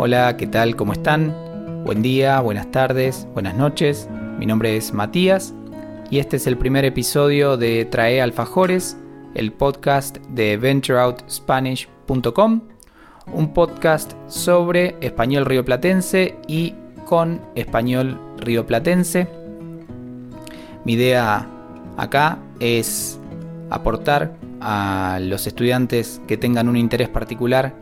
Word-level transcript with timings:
Hola, 0.00 0.36
¿qué 0.36 0.46
tal? 0.46 0.76
¿Cómo 0.76 0.92
están? 0.92 1.34
Buen 1.84 2.02
día, 2.02 2.40
buenas 2.40 2.70
tardes, 2.70 3.26
buenas 3.34 3.56
noches. 3.56 4.08
Mi 4.38 4.46
nombre 4.46 4.76
es 4.76 4.94
Matías 4.94 5.52
y 6.08 6.20
este 6.20 6.36
es 6.36 6.46
el 6.46 6.56
primer 6.56 6.84
episodio 6.84 7.56
de 7.56 7.84
Trae 7.84 8.22
Alfajores, 8.22 8.96
el 9.34 9.52
podcast 9.52 10.18
de 10.28 10.56
ventureoutspanish.com, 10.56 12.60
un 13.32 13.52
podcast 13.52 14.12
sobre 14.28 14.94
español 15.00 15.46
rioplatense 15.46 16.36
y 16.46 16.76
con 17.04 17.40
español 17.56 18.20
rioplatense. 18.36 19.26
Mi 20.84 20.92
idea 20.92 21.44
acá 21.96 22.38
es 22.60 23.18
aportar 23.68 24.36
a 24.60 25.18
los 25.20 25.48
estudiantes 25.48 26.22
que 26.28 26.36
tengan 26.36 26.68
un 26.68 26.76
interés 26.76 27.08
particular 27.08 27.74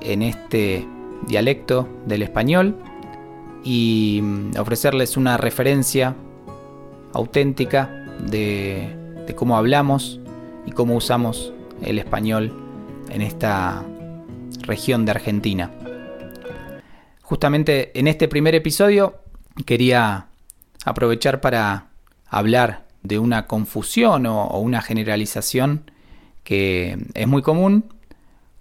en 0.00 0.22
este 0.22 0.86
dialecto 1.26 1.88
del 2.06 2.22
español 2.22 2.76
y 3.64 4.20
mm, 4.22 4.58
ofrecerles 4.58 5.16
una 5.16 5.36
referencia 5.36 6.14
auténtica 7.12 8.04
de, 8.20 8.94
cómo 9.34 9.56
hablamos 9.56 10.20
y 10.66 10.70
cómo 10.70 10.94
usamos 10.94 11.52
el 11.82 11.98
español 11.98 12.52
en 13.10 13.22
esta 13.22 13.84
región 14.62 15.04
de 15.04 15.10
Argentina. 15.10 15.70
Justamente 17.22 17.98
en 17.98 18.06
este 18.06 18.28
primer 18.28 18.54
episodio 18.54 19.16
quería 19.64 20.26
aprovechar 20.84 21.40
para 21.40 21.88
hablar 22.28 22.86
de 23.02 23.18
una 23.18 23.46
confusión 23.46 24.26
o, 24.26 24.58
una 24.58 24.80
generalización 24.80 25.90
que 26.44 26.98
es 27.14 27.26
muy 27.26 27.42
común 27.42 27.92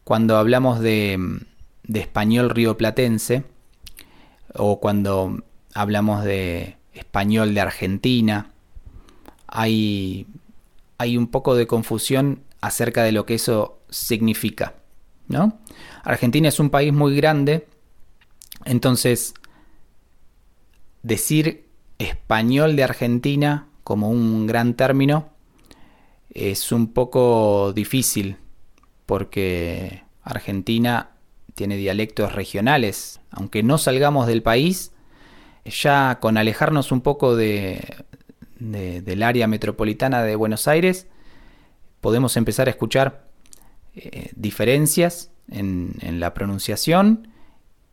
cuando 0.04 0.38
hablamos 0.38 0.80
de, 0.80 1.20
de 1.88 2.00
español 2.00 2.50
rioplatense 2.50 3.44
o 4.54 4.80
cuando 4.80 5.44
hablamos 5.74 6.24
de 6.24 6.78
español 6.94 7.54
de 7.54 7.62
Argentina. 7.62 8.52
Hay, 9.48 10.28
hay 10.98 11.18
un 11.18 11.28
poco 11.28 11.56
de 11.56 11.68
confusión 11.68 12.42
acerca 12.62 13.04
de 13.04 13.12
lo 13.12 13.26
que 13.26 13.36
eso 13.36 13.80
significa. 13.90 14.76
¿no? 15.28 15.60
Argentina 16.04 16.50
es 16.50 16.60
un 16.60 16.70
país 16.70 16.94
muy 16.94 17.16
grande, 17.16 17.68
entonces 18.64 19.34
decir 21.04 21.66
español 21.98 22.76
de 22.76 22.84
Argentina 22.84 23.68
como 23.84 24.10
un 24.10 24.48
gran 24.48 24.74
término 24.74 25.30
es 26.32 26.72
un 26.72 26.94
poco 26.94 27.72
difícil 27.74 28.38
porque 29.06 30.04
Argentina 30.24 31.15
tiene 31.56 31.78
dialectos 31.78 32.34
regionales. 32.34 33.22
Aunque 33.32 33.64
no 33.64 33.78
salgamos 33.78 34.28
del 34.28 34.44
país, 34.44 34.92
ya 35.66 36.20
con 36.22 36.38
alejarnos 36.38 36.92
un 36.92 37.02
poco 37.02 37.36
de, 37.36 38.06
del 38.60 39.24
área 39.24 39.48
metropolitana 39.48 40.22
de 40.22 40.36
Buenos 40.36 40.68
Aires, 40.68 41.08
podemos 42.02 42.38
empezar 42.38 42.68
a 42.68 42.72
escuchar 42.72 43.28
eh, 43.96 44.32
diferencias 44.36 45.32
en, 45.50 46.20
la 46.20 46.34
pronunciación 46.34 47.30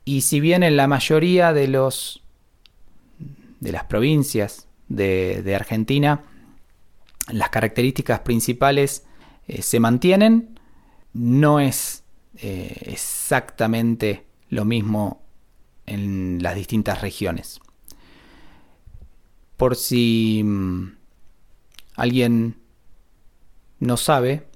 y 0.05 0.23
si 0.23 0.41
bien 0.41 0.63
en 0.63 0.77
la 0.77 0.87
mayoría 0.87 1.53
de 1.53 1.69
los 1.69 2.23
de 3.61 3.73
las 3.73 3.85
provincias 3.85 4.67
de, 4.89 5.55
Argentina 5.55 6.25
las 7.31 7.51
características 7.51 8.21
principales 8.21 9.05
eh, 9.47 9.63
se 9.63 9.79
mantienen, 9.81 10.59
no 11.13 11.61
es 11.61 12.02
eh, 12.37 12.77
exactamente 12.87 14.27
lo 14.49 14.65
mismo 14.65 15.23
en 15.87 16.43
las 16.43 16.55
distintas 16.55 17.01
regiones. 17.01 17.61
Por 19.57 19.77
si 19.77 20.43
mm, 20.45 20.97
alguien 21.97 22.57
no 23.81 23.97
sabe, 23.97 24.47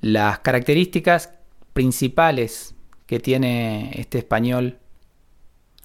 las 0.00 0.40
características 0.40 1.30
principales 1.72 2.74
que 3.06 3.20
tiene 3.20 3.92
este 3.94 4.18
español 4.18 4.78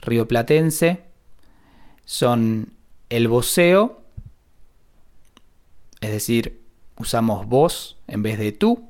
rioplatense 0.01 1.03
son 2.05 2.73
el 3.09 3.27
voceo, 3.27 4.01
es 6.01 6.11
decir, 6.11 6.61
usamos 6.97 7.47
vos 7.47 7.97
en 8.07 8.23
vez 8.23 8.37
de 8.39 8.51
tú, 8.51 8.86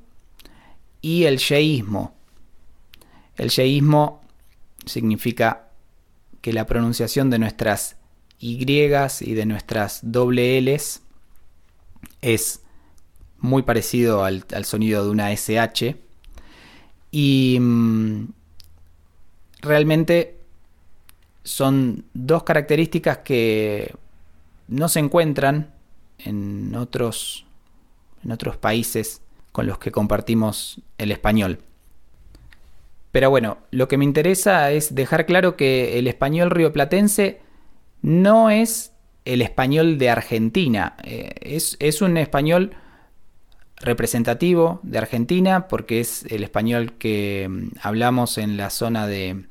y 1.01 1.25
el 1.25 1.37
yeísmo. 1.37 2.15
El 3.35 3.49
yeísmo 3.49 4.21
significa 4.85 5.69
que 6.41 6.53
la 6.53 6.65
pronunciación 6.65 7.29
de 7.29 7.39
nuestras 7.39 7.97
Y 8.39 8.63
y 8.63 9.33
de 9.33 9.45
nuestras 9.45 9.99
doble 10.03 10.61
Ls 10.61 11.01
es 12.21 12.61
muy 13.39 13.63
parecido 13.63 14.23
al, 14.23 14.43
sonido 14.63 15.03
de 15.03 15.11
una 15.11 15.31
SH. 15.31 15.95
Y 17.11 17.57
mm, 17.59 18.27
realmente 19.61 20.37
son 21.43 22.05
dos 22.13 22.43
características 22.43 23.19
que 23.19 23.93
no 24.67 24.89
se 24.89 24.99
encuentran 24.99 25.73
en 26.17 26.75
otros, 26.75 27.45
en 28.23 28.31
otros 28.31 28.57
países 28.57 29.21
con 29.51 29.67
los 29.67 29.77
que 29.79 29.91
compartimos 29.91 30.81
el 30.97 31.11
español. 31.11 31.59
Pero 33.11 33.29
bueno, 33.29 33.57
lo 33.71 33.87
que 33.87 33.97
me 33.97 34.05
interesa 34.05 34.71
es 34.71 34.93
dejar 34.93 35.25
claro 35.25 35.55
que 35.55 35.97
el 35.97 36.07
español 36.07 36.51
rioplatense 36.51 37.41
no 38.01 38.49
es 38.49 38.93
el 39.25 39.41
español 39.41 39.97
de 39.97 40.09
Argentina, 40.09 40.95
eh, 41.03 41.33
es, 41.41 41.75
es 41.79 42.01
un 42.01 42.17
español 42.17 42.75
representativo 43.77 44.79
de 44.83 44.97
Argentina 44.97 45.67
porque 45.67 45.99
es 45.99 46.25
el 46.29 46.43
español 46.43 46.93
que 46.93 47.47
mm, 47.49 47.67
hablamos 47.81 48.37
en 48.37 48.57
la 48.57 48.69
zona 48.69 49.07
de 49.07 49.45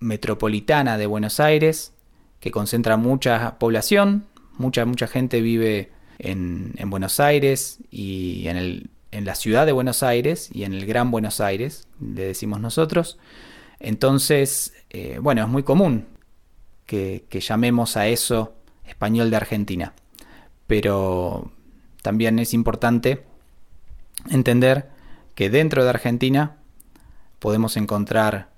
metropolitana 0.00 0.98
de 0.98 1.06
Buenos 1.06 1.40
Aires, 1.40 1.92
que 2.40 2.50
concentra 2.50 2.96
mucha 2.96 3.58
población, 3.58 4.24
mucha, 4.56 4.84
mucha 4.86 5.06
gente 5.06 5.40
vive 5.40 5.90
en, 6.18 6.72
en 6.76 6.90
Buenos 6.90 7.20
Aires 7.20 7.78
y 7.90 8.46
en 8.48 8.56
el 8.56 8.89
en 9.12 9.24
la 9.24 9.34
ciudad 9.34 9.66
de 9.66 9.72
Buenos 9.72 10.02
Aires 10.02 10.50
y 10.52 10.64
en 10.64 10.72
el 10.72 10.86
Gran 10.86 11.10
Buenos 11.10 11.40
Aires, 11.40 11.88
le 12.00 12.24
decimos 12.24 12.60
nosotros. 12.60 13.18
Entonces, 13.80 14.74
eh, 14.90 15.18
bueno, 15.20 15.42
es 15.42 15.48
muy 15.48 15.62
común 15.62 16.06
que, 16.86 17.24
llamemos 17.40 17.96
a 17.96 18.08
eso 18.08 18.54
español 18.84 19.30
de 19.30 19.36
Argentina. 19.36 19.94
Pero 20.66 21.50
también 22.02 22.38
es 22.38 22.54
importante 22.54 23.24
entender 24.28 24.90
que 25.34 25.50
dentro 25.50 25.84
de 25.84 25.90
Argentina 25.90 26.56
podemos 27.38 27.76
encontrar 27.76 28.50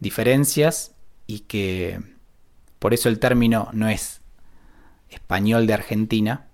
diferencias 0.00 0.94
y 1.26 1.40
que 1.40 2.00
por 2.78 2.94
eso 2.94 3.08
el 3.08 3.18
término 3.18 3.68
no 3.72 3.88
es 3.88 4.20
español 5.10 5.66
de 5.66 5.74
Argentina, 5.74 6.46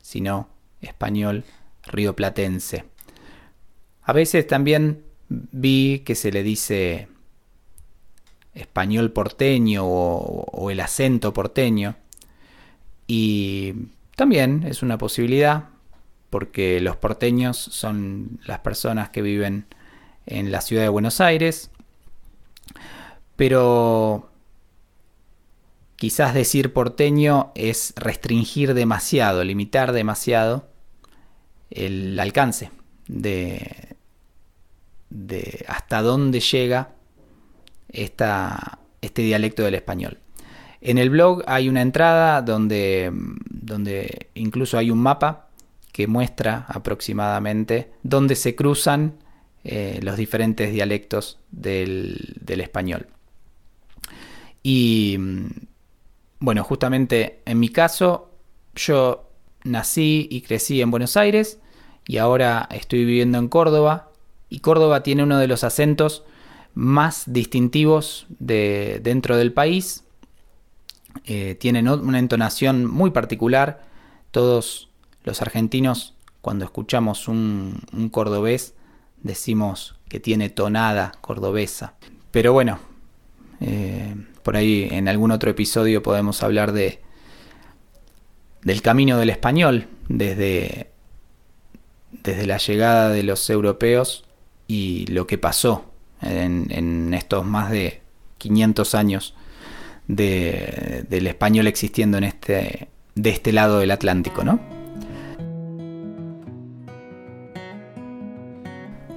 sino 0.00 0.48
español 0.80 1.44
rioplatense. 1.86 2.84
A 4.02 4.12
veces 4.12 4.46
también 4.46 5.02
vi 5.28 6.00
que 6.00 6.14
se 6.14 6.32
le 6.32 6.42
dice 6.42 7.08
español 8.54 9.12
porteño 9.12 9.84
o, 9.84 10.70
el 10.70 10.80
acento 10.80 11.32
porteño. 11.32 11.96
Y 13.06 13.74
también 14.16 14.64
es 14.66 14.82
una 14.82 14.98
posibilidad 14.98 15.68
porque 16.30 16.80
los 16.80 16.96
porteños 16.96 17.56
son 17.56 18.40
las 18.46 18.60
personas 18.60 19.10
que 19.10 19.22
viven 19.22 19.66
en 20.26 20.50
la 20.50 20.60
ciudad 20.60 20.82
de 20.82 20.88
Buenos 20.88 21.20
Aires. 21.20 21.70
Pero 23.36 24.30
quizás 25.96 26.34
decir 26.34 26.72
porteño 26.72 27.52
es 27.54 27.92
restringir 27.96 28.74
demasiado, 28.74 29.44
limitar 29.44 29.92
demasiado 29.92 30.71
el 31.74 32.18
alcance 32.18 32.70
de, 33.08 33.96
hasta 35.66 36.02
dónde 36.02 36.40
llega 36.40 36.90
esta, 37.88 38.78
este 39.00 39.22
dialecto 39.22 39.62
del 39.62 39.74
español. 39.74 40.18
En 40.80 40.98
el 40.98 41.10
blog 41.10 41.42
hay 41.46 41.68
una 41.68 41.82
entrada 41.82 42.42
donde, 42.42 43.10
donde 43.12 44.28
incluso 44.34 44.78
hay 44.78 44.90
un 44.90 44.98
mapa 44.98 45.48
que 45.92 46.06
muestra 46.06 46.64
aproximadamente 46.68 47.92
dónde 48.02 48.34
se 48.34 48.54
cruzan 48.56 49.14
eh, 49.64 50.00
los 50.02 50.16
diferentes 50.16 50.72
dialectos 50.72 51.38
del, 51.50 52.34
del 52.40 52.60
español. 52.60 53.06
Y 54.62 55.18
bueno, 56.40 56.64
justamente 56.64 57.42
en 57.44 57.60
mi 57.60 57.68
caso, 57.68 58.30
yo 58.74 59.28
nací 59.64 60.26
y 60.30 60.40
crecí 60.40 60.80
en 60.80 60.90
Buenos 60.90 61.16
Aires 61.16 61.60
y 62.06 62.18
ahora 62.18 62.68
estoy 62.70 63.04
viviendo 63.04 63.38
en 63.38 63.48
Córdoba 63.48 64.10
y 64.48 64.60
Córdoba 64.60 65.02
tiene 65.02 65.22
uno 65.22 65.38
de 65.38 65.48
los 65.48 65.64
acentos 65.64 66.24
más 66.74 67.24
distintivos 67.26 68.26
de, 68.38 69.00
dentro 69.02 69.36
del 69.36 69.52
país. 69.52 70.04
Eh, 71.24 71.54
tienen 71.54 71.88
una 71.88 72.18
entonación 72.18 72.86
muy 72.86 73.10
particular. 73.10 73.82
Todos 74.30 74.90
los 75.24 75.40
argentinos, 75.42 76.14
cuando 76.40 76.64
escuchamos 76.64 77.28
un, 77.28 77.82
cordobés, 78.10 78.74
decimos 79.22 79.94
que 80.08 80.20
tiene 80.20 80.50
tonada 80.50 81.12
cordobesa. 81.20 81.94
Pero 82.30 82.52
bueno, 82.52 82.78
eh, 83.60 84.14
por 84.42 84.56
ahí 84.56 84.88
en 84.90 85.08
algún 85.08 85.30
otro 85.30 85.50
episodio 85.50 86.02
podemos 86.02 86.42
hablar 86.42 86.72
de 86.72 87.00
del 88.62 88.80
camino 88.80 89.18
del 89.18 89.30
español 89.30 89.88
desde, 90.08 90.91
desde 92.12 92.46
la 92.46 92.58
llegada 92.58 93.08
de 93.10 93.22
los 93.22 93.48
europeos 93.50 94.24
y 94.68 95.06
lo 95.06 95.26
que 95.26 95.38
pasó 95.38 95.84
en, 96.20 97.12
estos 97.14 97.44
más 97.44 97.70
de 97.70 98.00
500 98.38 98.94
años 98.94 99.34
del 100.06 101.26
español 101.26 101.66
existiendo 101.66 102.18
en 102.18 102.24
este, 102.24 102.88
de 103.14 103.30
este 103.30 103.52
lado 103.52 103.78
del 103.78 103.90
Atlántico, 103.90 104.44
¿no? 104.44 104.60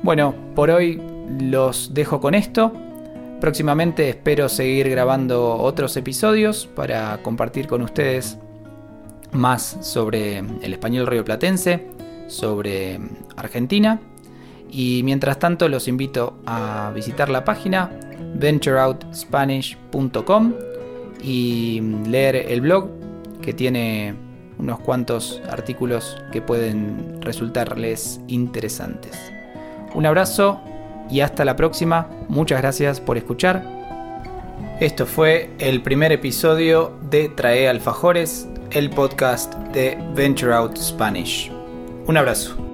Bueno, 0.03 0.35
por 0.53 0.69
hoy 0.69 1.01
los 1.39 1.93
dejo 1.93 2.21
con 2.21 2.35
esto. 2.35 2.71
Próximamente 3.41 4.07
espero 4.09 4.49
seguir 4.49 4.89
grabando 4.89 5.55
otros 5.55 5.97
episodios 5.97 6.67
para 6.67 7.21
compartir 7.23 7.67
con 7.67 7.81
ustedes 7.81 8.37
más 9.31 9.77
sobre 9.81 10.37
el 10.37 10.73
español 10.73 11.07
rioplatense, 11.07 11.87
sobre 12.27 12.99
Argentina 13.35 13.99
y 14.69 15.01
mientras 15.03 15.39
tanto 15.39 15.67
los 15.69 15.87
invito 15.87 16.37
a 16.45 16.91
visitar 16.93 17.29
la 17.29 17.45
página 17.45 17.89
ventureoutspanish.com 18.35 20.53
y 21.23 21.81
leer 22.07 22.35
el 22.35 22.61
blog 22.61 22.89
que 23.41 23.53
tiene 23.53 24.13
unos 24.57 24.79
cuantos 24.79 25.41
artículos 25.49 26.17
que 26.31 26.41
pueden 26.41 27.21
resultarles 27.21 28.21
interesantes. 28.27 29.31
Un 29.93 30.05
abrazo 30.05 30.61
y 31.09 31.21
hasta 31.21 31.45
la 31.45 31.55
próxima. 31.55 32.09
Muchas 32.27 32.61
gracias 32.61 32.99
por 32.99 33.17
escuchar. 33.17 33.63
Esto 34.79 35.05
fue 35.05 35.51
el 35.59 35.81
primer 35.81 36.11
episodio 36.11 36.97
de 37.09 37.29
Trae 37.29 37.69
Alfajores, 37.69 38.47
el 38.71 38.89
podcast 38.89 39.53
de 39.71 39.97
Venture 40.15 40.53
Out 40.53 40.77
Spanish. 40.77 41.54
Un 42.07 42.17
abrazo. 42.17 42.64